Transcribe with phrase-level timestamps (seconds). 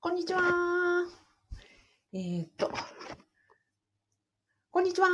[0.00, 0.40] こんにちは。
[2.12, 2.70] えー、っと。
[4.70, 5.08] こんにちは。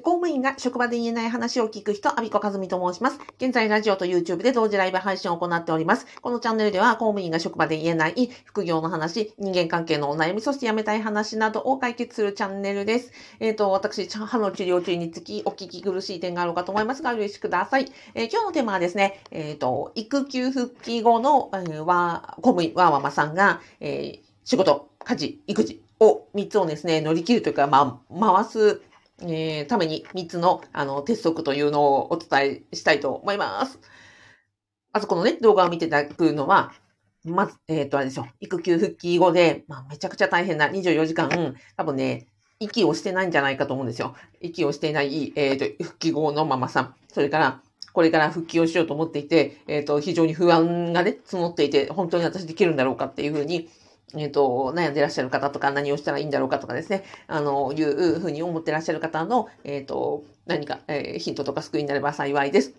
[0.00, 3.18] 公務員が職場で言えない話を聞く人、アビコカズミと申します。
[3.36, 6.06] 現在、ラジオと YouTube で同時ライブ配信を行っております。
[6.22, 13.12] このチャンネルでは、公務員が職場で言えない副業の話、人間関係のお悩み、そして辞めたい話などを解決するチャンネルです。
[13.38, 17.92] えっ、ー、と、私、歯の治療中につき、お聞き苦しい点があるかと思いますが、お許しください。
[18.14, 28.80] えー、今日のテーマはですね、えっ、ー、と、育休復帰後の、えー、わ、公務員、わーママさんが、えー、仕事、家事、育児を3つをですね、乗り切るというか、まあ、回す
[29.20, 33.78] えー、ために3つの、あの、鉄則というのをお伝えしたいと思います。
[34.92, 36.72] まずこのね、動画を見ていただくのは、
[37.24, 38.26] まず、えっ、ー、と、あれですよ。
[38.40, 42.26] 育休復帰後で、まあ、めちゃくちゃ大変な24時間、多分ね、
[42.58, 44.14] 息をしてないんじゃないかと思うんですよ。
[44.40, 46.94] 息をしていない、えっ、ー、と、復帰後のママさん。
[47.08, 53.68] それから、これから復帰をしようと思っていて、えっ、ー、と、非常に不安がね、募っていて、本当に私できるんだろうかっていうふうに、
[54.16, 62.74] えっ、ー、と、悩んでらっしゃる方とか何をしたらいいんだろうかとかですね、あの、いうふうに思ってらっしゃる方の、えっ、ー、と、何か、えー、ヒントとか救いになれば幸いです。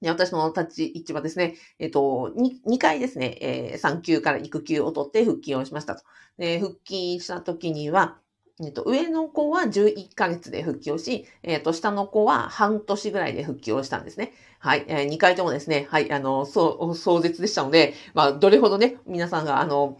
[0.00, 6.02] で私の立ち位置はですね、えっ、と2、2回ですね、えー、産休から育休を取って復帰をしましたと。
[6.36, 8.18] で復帰した時には、
[8.62, 14.32] えっ、と、上の子は11ヶ月で復帰をし、えっ、と、下の子は半年ぐらいで復帰をしたんですね。
[14.60, 14.84] はい。
[14.86, 19.98] えー、2回ともですね、はい、あの、そう、壮絶でしたので、まあ、どれほどね、皆さんが、あの、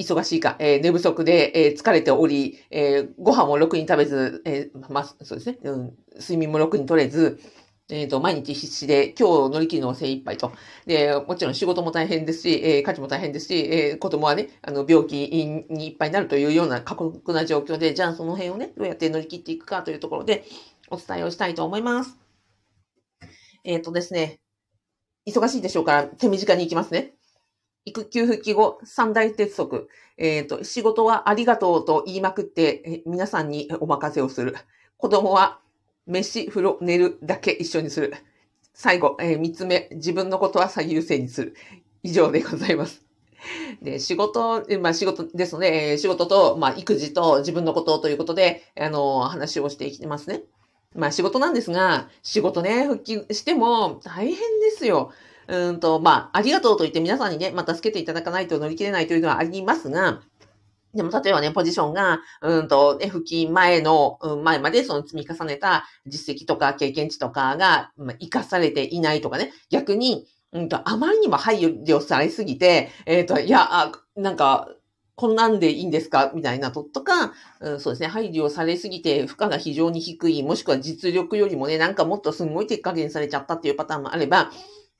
[0.00, 7.40] 忙しいか、えー、寝不足で、えー、疲れており、えー、ご飯もろくに食べず、えまあ、そうですね、うん、睡眠もろくに取れず、
[7.90, 10.52] えっ、と、毎日必死で、今日乗り切るのを精一杯と。
[10.86, 15.14] で、もちろん仕事も大変ですし、えー、家事も大変ですし、えー、子供はね、あの、病気
[15.68, 20.44] にいっぱいになるというような過酷な状況で、じゃあその辺をね、どうやって乗り切っていくかというところで、
[20.88, 22.16] お伝えをしたいと思います。
[23.64, 24.40] えっ、とですね、
[25.26, 27.14] 忙しいでしょうから、手短に行きますね。
[27.84, 29.88] 育休復帰後、三大鉄則。
[30.16, 34.56] えっ、ー、と、仕事はありがとうと言いまくって、皆さんにお任せをする。
[34.96, 35.60] 子供は、
[36.06, 38.14] 飯、風呂、寝るだけ一緒にする。
[38.74, 41.54] 最後、えー、三つ目、自分のことは最優先にする。
[42.02, 43.04] 以上でございます。
[43.82, 50.42] で、仕事、まあ仕事ですので、仕事と、まあ育児と自分のことということで、あの、話をしていきますね。
[50.94, 55.12] まあ仕事なんですが、仕事ね、復帰しても大変ですよ。
[55.50, 60.20] うんと、まあ、ありがとうと言って皆さんにね、まあ、助けていただかないと乗り切れないというのはありますが、
[60.94, 74.68] でも、例えばね、ポジションが、うんと、ね、復帰前の、うん、前までその積み重ねた実績とか経験値とかが、まあ、活かされていないとかね、逆に、うんと、あまりにも配慮されすぎて、えっ、ー、と、いや、あ、なんか、
[75.14, 76.32] こんなんでいいんですか？
[76.34, 84.50] みたいなととか、うん、そうですね、配慮されすぎて負荷が非常に低い、もしくは実力よりもね、なんかもっとすごい手加減されちゃったっていうパターンもあれば、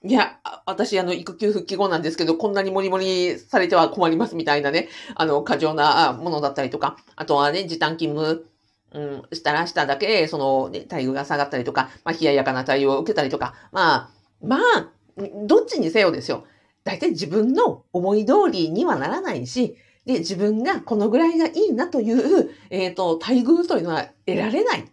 [0.03, 8.47] いや、私、あの、育休復帰後なんですけど、こんなにモリモリされては困りますみたいなね、あの、過剰なものだったりとか、あとはね、時短勤務、
[8.93, 14.11] うん、したらしただけ、その、ね、待遇が下がったりとか、まあ、冷ややかな対応を受けたりとか、まあ、
[14.43, 14.89] まあ、
[15.47, 16.45] どっちにせよですよ。
[16.83, 24.85] 大体自分の思い通りにはならないし、で、自分がこのぐらいがいいなという、えっ、ー、と、待遇というのは 得られない。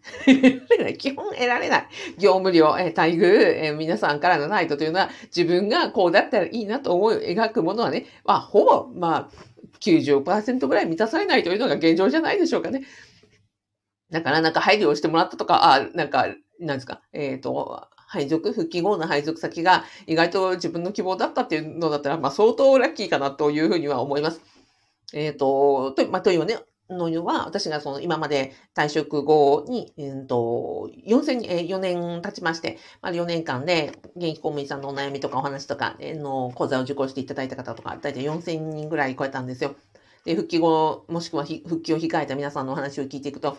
[0.98, 1.88] 基本得られない。
[2.18, 12.84] 業務量、えー、待遇、えー、皆さんからのライトというのは、自分がこうだったらいいなと思い描くものはね、まあ、ほぼ、まあ、90%ぐらい満たされないというのが現状じゃないでしょうかね。
[14.12, 16.28] だから、なんか配慮をしてもらったとか、あ、なんか、
[16.60, 24.57] なんですか、えっ、と、配属、復帰後の配属先が意外と自分の希望だったっていうのだったら、まあ相当ラッキーかなというふうには思います。
[25.14, 26.58] えっ、ー、と、と、まあ、というね、
[26.90, 39.76] のは、私がその今まで退職後に、えー、と4000、えー、4年経ちまして、まあ、4年間で現役公務員さんのお悩みとかお話とか、えー、の講座を受講していただいた方とか、大体4000人ぐらい超えたんですよ。
[40.24, 43.58] で、復帰後、もしくは復帰を控えた皆さんのお話を聞いていくと、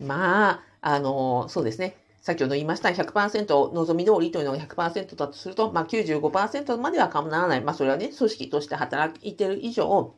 [0.00, 1.96] まあ、あの、そうですね。
[2.22, 7.60] 先ほど言いました100%望み通りというのが100%だとすると、まあ95%までは構わない。
[7.60, 10.14] まあそれはね、組織として働いている以上、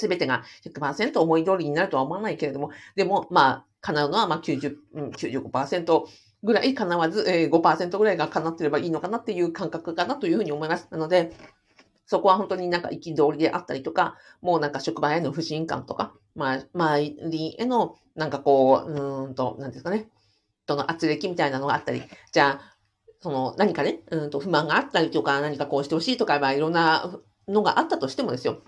[0.00, 6.04] すべてが100%思い通りになるとは思わないけれども、でも、まあ、叶うのは、まあ90、うん、95%
[6.42, 10.88] ぐらい叶わず、えー、5%ぐらいが叶ってればいいのかなっていう感覚かなというふうに思います。
[10.90, 11.32] なので、
[12.06, 20.08] そこは本当になんか憤りであったりとか、もうなんか職場への不信感とか、まあ、周りへのなんかこう、うんと、なんですかね、
[20.66, 22.02] との圧力みたいなのがあったり、
[22.32, 22.76] じゃあ、
[23.20, 28.62] その何かね、うんと不満があったりとか、何かこうしてほしいとか、まあいろんなのがあったとしてもですよ。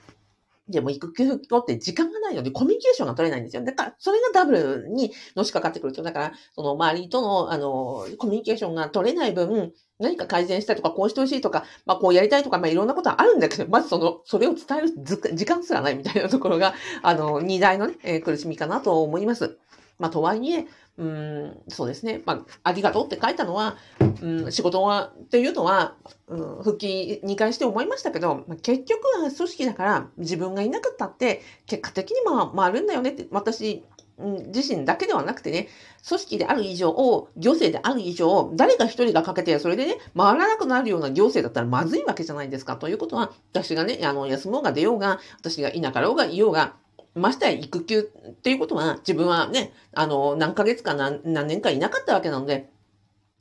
[0.69, 3.65] でも育休復帰って時間がないのでコミュニケーションが取れないんですよ。
[3.65, 19.59] だから、それがダブルにのしかかってくると、だから、その周りとの、あの、コミュニケーションが取れない分、何か改善したいとか、こうしてほしいとか、まあ、こうやりたいとか、まあ、いろんなことはあるんだけど、まずその、それを伝える時間すらないみたいなところが、あの、二大のね、えー、苦しみかなと思います。
[19.99, 20.67] まあ、とはいえ、
[20.99, 22.21] うん、そうですね。
[22.27, 23.77] まあ、ありがとうって書いたのは、
[24.21, 25.95] うん、仕事は、っていうのは、
[26.29, 33.85] うん、復帰2回して思いましたけど、まあ、結局は組織だから自分がいなくったって、結果的にまあ回るんだよねって、私、
[34.19, 35.69] 自身だけではなくてね、
[36.07, 36.93] 組織である以上、
[37.37, 42.77] 行政である以上、誰か一人がかけて、それでね、回らなくなるような行政だったらまずいわけじゃないですか。
[42.77, 46.75] ということは、私がね、あの、休もうが出ようが、私がいなかろうがいようが、
[47.15, 52.71] ましてや育休っていうことは、自分はね、あの、何ヶ月か何何年かいなかったわけなので、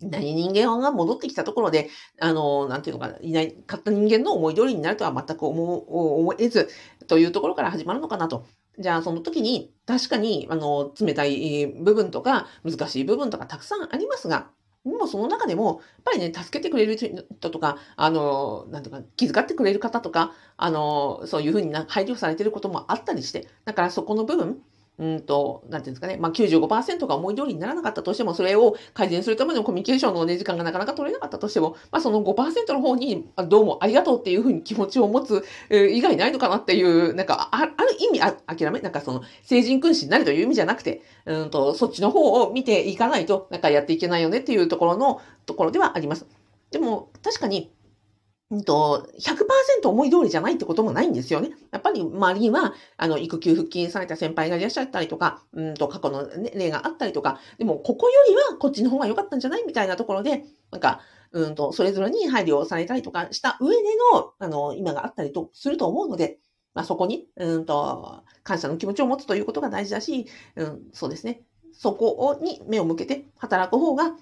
[0.02, 1.90] 何人間が戻ってきたところで、
[2.20, 5.78] あの、なんていうのか、いないかった人間の思い通りになるとは全く思
[6.20, 6.70] 思えず、
[7.08, 8.46] というところから始まるのかなと。
[8.80, 14.50] じゃあ、その時に、確かに、あの、冷たい部分とか、難しい部分とかたくさんありますが、
[14.84, 24.62] もうその中でも、やっぱりね、助けてくれる人とか、あの、なんとか、気遣ってくれる方とか、あの、そういうふうに配慮されてることもあったりして、だからそこの部分、
[25.00, 46.28] うんと、なんていうんですかね、まあ95%が思い通りにならなかったとしても、それを改善するためのコミュニケーションのね、時間がなかなか取れなかったとしても、まあその5%の方に、どうもありがとうっていうふうに気持ちを持つ、えー、以外ないのかなっていう、なんか、あある意味あ諦め、なんかその、成人君子になるという意味じゃなくて、うんと、そっちの方を見ていかないと、なんかやっていけないよねっていうところの、ところではあります。
[46.70, 47.72] でも、確かに、
[48.52, 51.52] うんと、100%思い通りじゃないってこともないんですよね。
[51.72, 61.00] やっぱり周りには、あの、育休復帰された先輩がいらっしゃったりとか、うんと、過去の、ね、例があったりとか、でも、ここよりはこっちの方が良かったんじゃないみたいなところで、なんか、
[61.32, 63.84] うんと、それぞれに配慮をされたりとかした上で
[64.14, 66.40] の、あの、今があったりとすると思うので、
[66.74, 70.26] まあ、そこに、うんと、感謝の気持ちを持つということが大事だし、
[70.58, 71.44] うん、そうですね。
[71.72, 74.14] そこに目を向けて働く方が、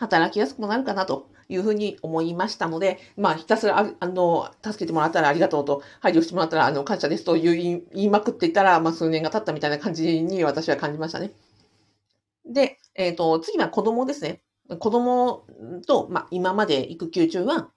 [0.00, 11.32] 働きやすくなるかなというふうに思いましたので、まあ、ひたすら、あの、助けてもらったらありがとうと、配慮してもらったら、あの、感謝ですと言いまくっていたら、まあ、数年が経ったみたいな感じに私は感じましたね。
[12.46, 14.40] で、えっ、ー、と、次は子供ですね。
[14.78, 15.44] 子供
[15.86, 17.70] と、まあ、今まで育休中は、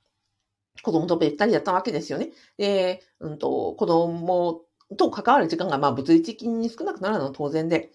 [0.82, 2.32] 子供とべったりだったわけですよね。
[2.58, 4.62] で、うんと、子供
[4.98, 7.92] と関わる時間が、まあ、物理的に少なくなるのは当然で、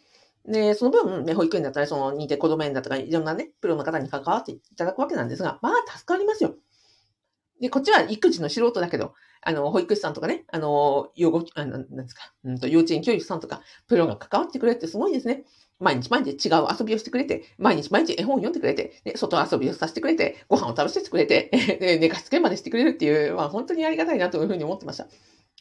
[0.49, 6.55] で、その分、ね、保育園だったり、その、認定子供園だとか、いろんなね、プロの方に関わっていただくわけなんですが、まあ、助かりますよ。
[7.61, 15.45] で、こっちは育児の素人だけど、あの、保育士さんとかね、あの、養護、あの、なんですか、うんと、幼稚園教育さんとか、プロが関わってくれてすごいですね。
[15.81, 21.51] 毎日毎日違う遊びをしてくれて、毎日毎日絵本を読んでくれて、ね、外遊びをさせてくれて、ご飯を食べさせてくれて、
[21.81, 25.07] で寝かしつけまでしてくれるっていう、まあ本当にありがたいなというふうに思ってました。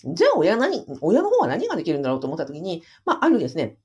[0.05, 3.77] じゃあ親何、親の方は何ができるんだろうと思ったときに、まああるですね、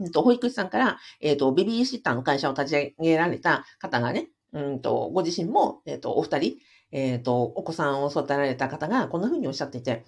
[0.00, 6.56] えっと、保育士さんから、えっ、と、ベビーシッターの会社を立ち上げられた方がね、うんと、ご自身も、えっ、と、お二人、
[6.92, 10.04] えっ、と、お子さんを育てられた方が、こんな風におっしゃっていて、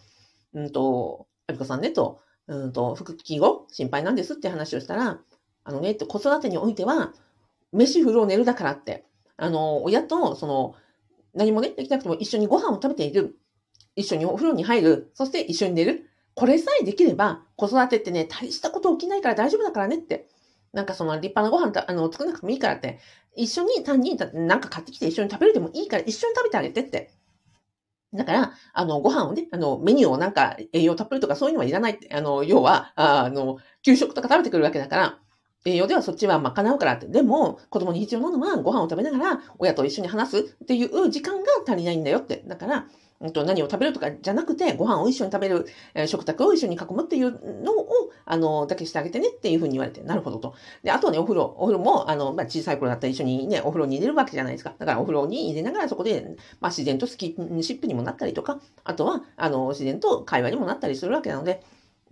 [0.55, 5.21] うんと、ありこさんね、と、うんと、復帰後、心配なんですって話をしたら、
[5.65, 7.13] あのね、子育てにおいては、
[7.73, 9.05] 飯風呂寝るだからって、
[9.37, 10.75] あの、親と、その、
[11.35, 13.37] 何もね、できなくても一緒にご飯を食べている、
[13.97, 16.09] 一緒にお風呂に入る、そして一緒に寝る。
[16.37, 20.29] これさえできれば、子育てってね、大したこと起きないから大丈夫だからねって。
[20.75, 22.99] なんかその立派なご飯あの作らなくてもいいからって、
[23.35, 27.11] 一緒に単になんか買ってきて一緒に食べるでもいいから一緒に食べてあげてって。
[28.15, 35.19] だから、あの、ご飯をね、あの、メニューをなんか栄養たっぷりとかそういうのはいらないって、あの、要は、あの、給食とか食べてくるわけだから、
[35.65, 37.09] 栄養ではそっちは賄うからって。
[37.09, 42.45] でも、子供に必要なのはご飯を食べながら親と一緒に話すっていう時間が足りないんだよって。
[42.47, 42.87] だから、
[43.21, 47.87] うんと、何を食べるとかじゃなくて、ご飯を一緒に食べる、えー、食卓を一緒に囲むっていうのを、
[48.25, 50.55] あの、だけしてあげてねっていうふうに言われて、なるほどと。
[50.83, 54.75] で、あとね、お風呂、お風呂も、あの、まあ、小さい頃だったら一緒にね、お風呂に入れるわけじゃないですか。
[54.79, 61.63] だからお風呂に入れながらそこで、まあ、自然とスキンシップにもなったりとか、あとは、あの、自然と会話にもなったりするわけなので、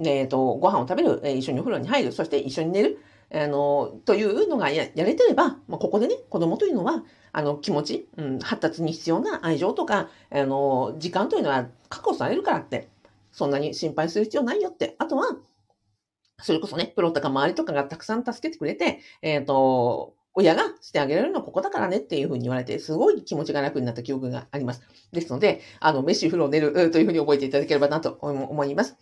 [0.00, 2.98] えっ、ー、と、ご飯を食べる、えー、一緒にお風呂に入る、そして一緒に寝る、
[3.34, 12.88] あの、というのがやれてれば、まあ、ここでね、子供というのは、あの、気持ち、うん、発達に必要な愛情とか、あの、時間というのは確保されるからって、
[13.32, 14.94] そんなに心配する必要ないよって。
[14.98, 15.36] あとは、
[16.40, 24.82] それこそね、プロとか周りとかがたくさん助けてくれて、えっ、ー、と、親がしてあげられるのはここだからねっていうふうに言われて、すごい気持ちが楽になった記憶があります。
[25.12, 28.96] ですので、あの、飯風呂寝るというふうに覚えていただければなと思います。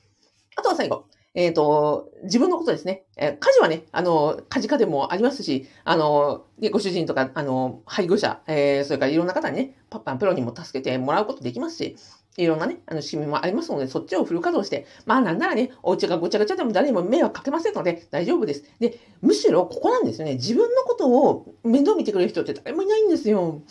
[0.57, 1.05] あとは最後。
[1.35, 3.05] えっ、ー、と、自分のことですね。
[3.17, 11.97] えー、家事はね、あの、家事家でもありますし、あの、ねご主人とか、あの、配偶者、えー、それからいろんな方にね、パッパンプロにも助けてもらうことできますし、
[12.37, 18.65] いろんなね、あの仕組みもありますので、そっちをフル稼働して、まあなんならね、お家がごちゃごちゃでも誰にも迷惑かけませんので大丈夫です。
[18.79, 20.35] で、むしろここなんですよね。
[20.35, 23.63] 自分のことを面倒見てくれる人って誰もいないんですよ。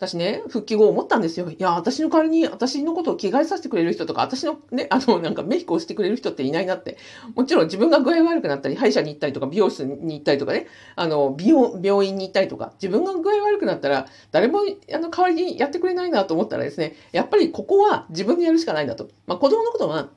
[0.00, 1.50] 私ね、復帰後思ったんですよ。
[1.50, 6.96] いや、私の代わりに私のことを着替えさせてくれる人とか、私のね、あの、なんかメイクをしてくれる人っていないなって。
[7.34, 19.10] もちろん自分が具合悪くなったり、歯医者に行ったりとか、美容室に行ったりとかね、あの、美容、病院に行ったりとか、自分が具合悪くなったら、誰も、あの、代わりにやってくれないなと思ったらですね、やっぱりここは自分でやるしかないんだと。
[19.26, 20.08] まあ、子供のことは、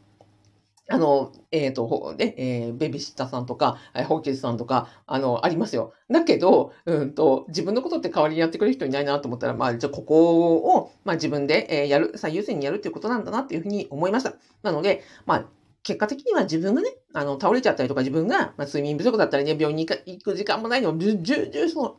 [0.89, 5.93] あの、えっ、ー、と、ね、えー、ベビーシッターさんとか、ホーケーさんとか、あの、ありますよ。
[6.09, 14.33] だけど、うんと、自分のことって代わりにやってくれる人いないなと思ったら、まあ、じゃあここを、まあ自分で、え、やる、最優先にやるっていうことなんだなっていうふうに思いました。
[14.61, 15.45] なので、まあ、
[15.83, 21.95] 結果的には自分がね、あの、倒れちゃったりとか自分が、まあ、睡眠不足だったりね、病院に行く時間もないのも、じゅ、じゅ、じゅ、その、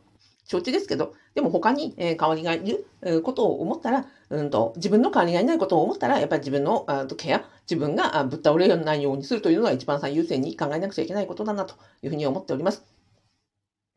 [0.47, 2.87] 承知ですけど、でも他に、えー、代わりがいる、
[3.23, 12.85] ことを思ったら、うんと、自分の代わりがいないことを思ったら、やっぱり自分のあとケア、自分がぶっ倒れないようにするというのは一番最優先に考えなくちゃいけないことだなというふうに思っております。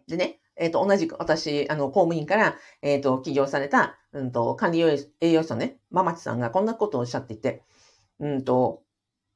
[0.08, 7.62] でね、えっ、ー、と、同じく私、あの、公務員から、えっ、ー、と、起業された、うんと、管理栄養士のね、ママチさんがこんなことをおっしゃっていて、
[8.20, 8.84] うんと、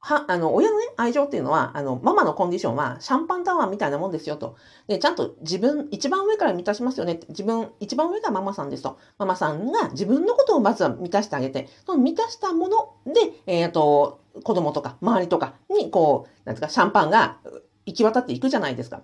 [0.04, 4.56] は、あの、親のね、愛情っていうのは、あの、ママのコンディションはシャンパンタワーみたいなもんですよと。
[4.88, 7.20] で、ちゃんと自分、一番上から満たしますよね。
[7.28, 8.98] 自分、一番上がママさんですと。
[9.18, 17.38] ママさんが自分のことをまずは満たしてあげて、その満たしたもので、えっ、ー、と、子供とか周りとかに、こう、なんですか、シャンパンが
[17.86, 19.02] 行き渡っていくじゃないですか。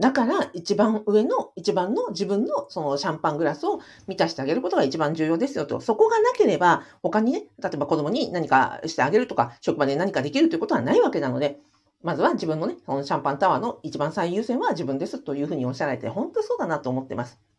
[0.00, 5.80] だから一番上の、一番の自分のそのシャンパングラスを満たしてあげることが一番重要ですよと。
[5.80, 11.60] そこがなければ他にね、例えば子供に何かしてあげるとか、職場で何かできるということはないわけなので、
[12.02, 17.53] まずは自分のね、そのシャンパンタワーの一番最優先は自分ですというふうにおっしゃられて、本当そうだなと思ってます。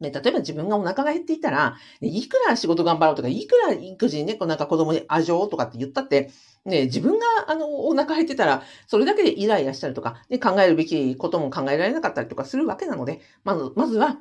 [0.00, 6.30] ね、例えば自分がお腹が減っていたら、ね、いくら仕事頑張ろうとか、いくら育児にね、こうなんか子供に愛情とかって言ったって、
[6.64, 14.16] ね、自分があのお腹減ってたら、それだけでイライラしたりとか、ね、考えるべきことも考えられなかったりとかするわけなので、まず、まずは、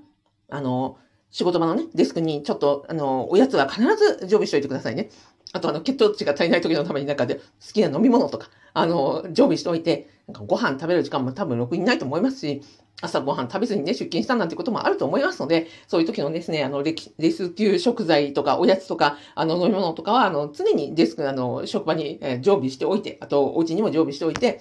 [0.49, 0.97] あの、
[1.31, 5.09] 仕事場のね、デスクにちょっと、あの、おやつは必ず常備しておいてくださいね。
[5.53, 7.41] あと、あの、血糖値が足りない時のために中で好
[7.73, 12.61] きな飲み物とか、あの、常備しておいて、なんかご飯食べる時間も多分ろくにないと思いますし、
[13.01, 24.59] 朝ごはん食べずにね、出勤したなんてこともあると思いますので、そういう時のですね、あの、レスキュー食材とか、おやつとか、あの、飲み物とかは、あの、常にデスク、あの、職場に、え、常備しておいて、あと、お家にも常備しておいて、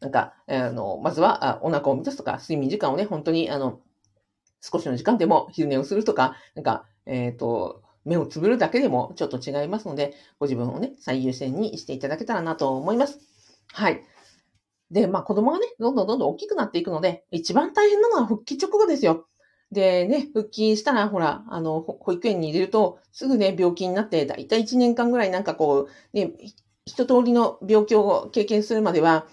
[0.00, 3.80] なんか、あの、まずは、お腹を満たすとか、睡眠時間をね、本当に、あの、
[4.60, 13.20] 少しの時間でも昼寝をするとか、なんか、えっ、ー、と、目をつぶるだけでもちょっと違いますので、ご自分をね、最優先にしていただけたらなと思います。
[13.72, 14.02] はい。
[14.90, 19.26] で、まあ子供がね、どんどんどんどん大きくなっていくので、一番大変なのは復帰直後ですよ。
[19.72, 26.32] でね、復帰したら、ほら、あの、保育園に入れると、すぐね、病気になって、だいたい1年間ぐらいなんかこう、ね、
[26.86, 29.26] 一通りの病気を経験するまでは、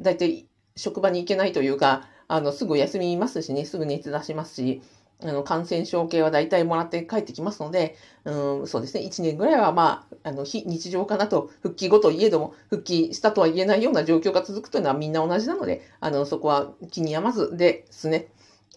[0.00, 4.82] だいたい職場に行けないというか、あの、すぐ休みますしね、すぐ熱出しますし、
[5.24, 18.28] あの、感染症系は大体もらって帰ってきますので、うん、そうですね、1年ぐらいはまあ、あの、非日常かなと、復帰後といえども、復帰したとは言えないような状況が続くというのはみんな同じなので、あの、そこは気に病まずですね。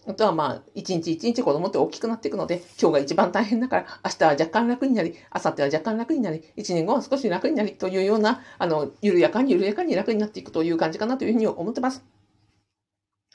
[0.06, 12.17] あとはまあ、一日一日子供って大きくなっていくので、今日が一番大変だから、明日は若干楽になり、明後日は若干楽になり、一年後は少し楽になりというような、あの、緩やかに緩やかに楽になっていくという感じかなというふうに思ってます。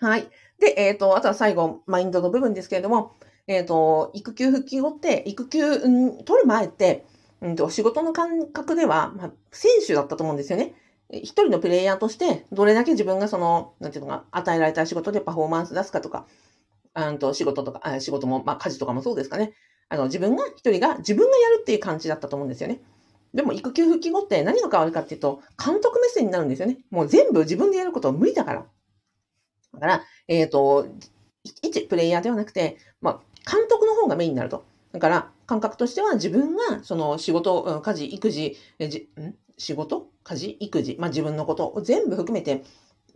[0.03, 0.27] はい。
[0.60, 3.15] で、えっ、ー、と、あとは最後、マインドの部分ですけれども、
[3.48, 7.05] えっ、ー、と、育休復帰後って、育休、うん、取る前って、
[7.39, 10.74] うんと、仕事の感覚では、まあ、選手だったと思うんですよね。
[11.10, 16.25] 一人のプレイヤーとして、どれだけ自分がその、なんていうのか、与えられた仕事でパフォーマンス出すかとか、
[16.93, 19.53] あと仕事とか、仕事も、まあ、家事とかもそうですかね。
[19.88, 22.81] あの、自分が、一人が自分がやるっていう感じだったと思うんですよね。
[23.33, 26.79] でも、育休復帰後って何が変わるかっていうと、監督目線になるんですよね。
[26.91, 28.65] もう全部自分でやることは無理だから。
[29.74, 30.88] だから、えっ、ー、と、
[31.62, 34.65] 一プレイヤーではなくて、まあ、監督の方がメインになると。
[34.92, 39.34] だから、感覚としては自分が、その仕事、家事、育児、えじん？
[39.58, 40.08] 仕事？
[40.24, 40.58] 家事？
[40.60, 42.63] 育児、まあ、自分のことを全部含めて、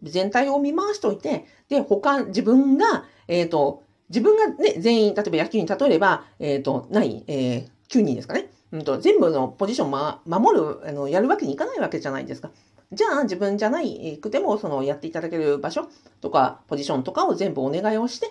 [0.04, 8.50] 全体を見回しておいて、で、他、自分が、えっ、ー、と、自分がね、全員、例えば野球に例えれば、えっ、ー、と、何、えー、9人ですかね。
[8.72, 12.52] うんと、全部のポジション、ま、守る、あの、やるわけにいかないわけじゃないですか。
[12.91, 15.88] じゃあ、自分じゃないくても、その、やっていただける場所
[16.22, 18.27] とか、ポジションとかを全部お願いをして、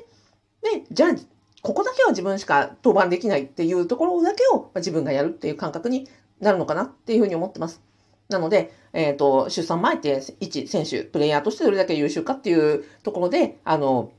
[0.62, 1.10] で、じゃあ、
[1.62, 6.08] ここだけは自分しか登板できないっていうところだけを自分がやるっていう感覚に
[6.40, 7.82] なるのかなっていうふうに思ってます。
[8.28, 14.12] なので、えっ、ー、と、出産前って一選手、プレイヤーとしてどれだけ優秀かっていうところで、あの、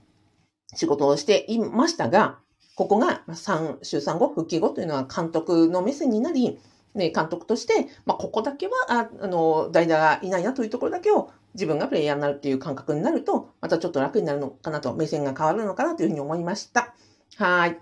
[0.76, 2.40] 仕事をしていましたが、
[2.76, 6.60] ここが3、出産後、復帰後というのは監督の目線になり、
[6.98, 16.94] ね、監督として、まあ、ここだけは、ああの、代打がいないなというところだけを自分がプレイヤーになるっていう感覚になると、またちょっと楽になるのかなと、目線が変わるのかなというふうに思いました。
[17.38, 17.78] はい。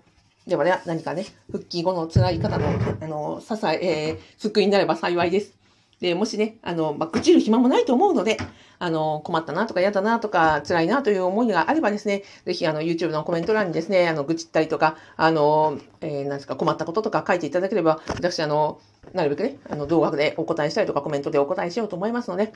[0.48, 2.68] ではでは、何かね、復帰後の辛い方の、
[3.02, 5.66] あの、支え、えー、救いになれば幸いです。
[6.00, 8.38] で、もしね、あの、まあ、愚痴る暇もないと思うので、
[8.78, 18.80] あの、困ったなとか嫌だなとか辛いなという思いがあればですね、ぜひあの、YouTube のコメント欄にですね、あの、愚痴ったりとか、あの、えー、なんですか、困ったこととか書いていただければ、私、あの、
[19.14, 22.54] なるべくね、あの、動画でお答えしたりとか、コメントでお答えしようと思いますので、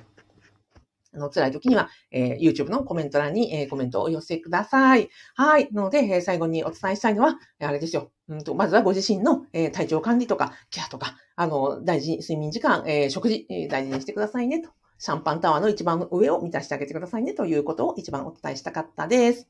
[1.14, 5.10] あの、辛い時には、えー、YouTube のコメント欄に、えー、コメントをお寄せください。
[5.36, 5.70] はい。
[5.72, 8.12] なので、えー、最後にお伝えしたいのは、あれですよ。
[8.28, 14.70] うんと、まずはご自身の、えー、体調管理とか、ケアとか、あの、大事に、睡眠時間、えー、食事、えー、大事にしてくださいねと。
[15.00, 19.48] シャンパンタワーの一番上を満たしてあげてくださいねということを一番お伝えしたかったです。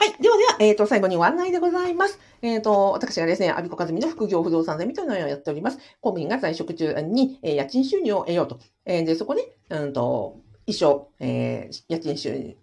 [0.00, 0.12] はい。
[0.22, 2.20] ではでは、えっ、ー、と、最後にご案内でございます。
[2.40, 5.78] えっ、ー、と、私がですね、アビコカズミの副業不動産税みたいなのをやっております。
[6.00, 8.60] 公務員が在職中に、えー、家賃収入を得ようと。
[8.84, 12.56] えー、で、そこで、うんと、一生、えー、家賃収入、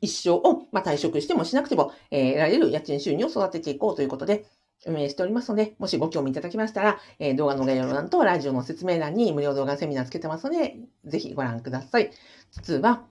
[0.00, 4.46] 一生を、まあ、退職してもしなくても、えー、得られる家賃収入を育てていこうということで、
[4.86, 12.12] 運営しておりますので、もしご興味いただきましたら、えー、動画の概要欄とラジオの説明欄に無料動画セミナーつけてますので、ぜひご覧ください。
[12.52, 13.02] 実は、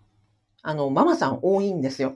[0.61, 2.15] あの、ママさん多いんですよ。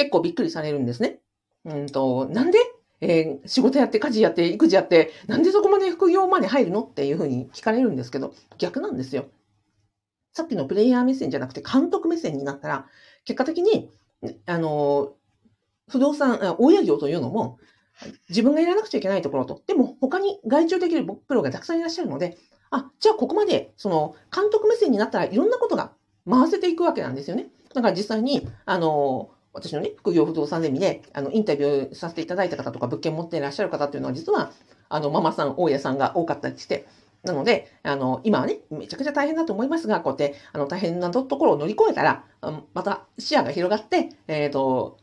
[0.00, 1.18] 結構びっくりされるんですね。
[1.66, 2.58] うんと、なんで？
[3.02, 6.82] えー、仕事やって家事やって育児やって、なんでそこまで副業まで入るの？
[6.82, 9.26] っていうふうに聞かれるんですけど、逆なんですよ。
[10.32, 12.86] さっきのプレイヤー目線じゃなくて監督目線になったら、
[13.24, 13.90] 結果的に、
[14.46, 15.12] あの、
[15.88, 17.58] 不動産、大家業というのも、
[18.28, 22.38] 自分がやらなくちゃいけないところと、でも他に外注できるプロがたくさんいらっしゃるので、
[22.70, 25.92] あ、じゃあここまで、その、監督目線になったらいろんなことが
[26.28, 27.48] 回せていくわけなんですよね。
[27.74, 34.52] だから実際に、あの、私のね、副業不動産ゼミで、あの、インタビューさせていただいた方とか、物件持っていらっしゃる方っていうのは、実は、
[34.88, 36.86] あの、ママさん、大家さんが多かったりして、
[37.24, 42.24] なので、あの、今はね、めちゃくちゃ大変だと思いますが、こうやって、あの、大変なところを乗り越えたら、
[42.74, 44.98] また視野が広がって、えっ、ー、と、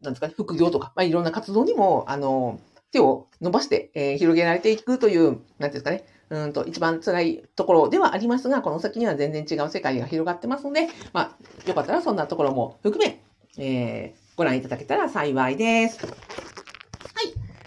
[0.00, 2.60] なんですかね、副業とか、まあ、いろんな活動にも、あの、
[2.92, 13.22] 手を伸ばして、えー、広げられていくという、なんですかね、うんと、一番辛いところではありますが、この先には全然違う世界が広がってますので、まあ、よかったらそんなところも含め、
[13.62, 15.98] えー、ご覧いただけたら幸いです。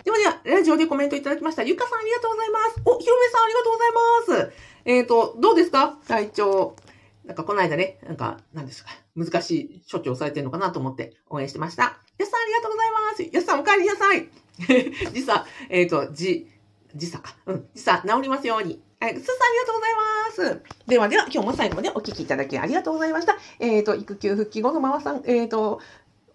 [0.03, 1.63] ではでは、ラジオでコメントいただきました。
[1.63, 2.81] ゆかさんありがとうございます。
[2.83, 4.55] お、ひろめさんありがとうございます。
[4.85, 5.99] えっ、ー、と、どうですか？
[6.07, 6.75] 体調。
[7.23, 11.99] なんかこの間ね、なんか、なんですか、難しい処置をされてるのかなと思って応援してました。
[12.17, 13.23] やすさんありがとうございます。
[13.31, 14.29] やすさんお帰りなさい。
[15.13, 16.49] 時差、えっ、ー、と、じ、
[16.95, 17.35] 時差か。
[17.45, 18.81] うん、時差治りますように。
[19.03, 20.87] はい、すーさんありがとうございます。
[20.87, 23.35] ではでは、今日も最後までお聞きいただきありがとうございました。
[23.59, 25.81] えっ、ー、と、育休復帰後のママさん、えっ、ー、と、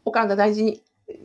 [0.05, 0.83] お体大事に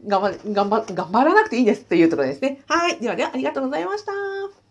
[0.07, 2.61] 頑張、頑張、頑張らなくていいですというところですね。
[2.67, 2.97] はい。
[3.01, 4.62] ではでは、ありがとうございました。